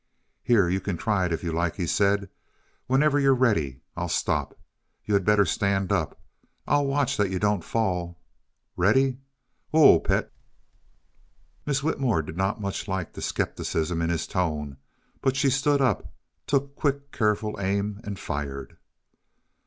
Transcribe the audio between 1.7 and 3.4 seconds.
he said. "Whenever you're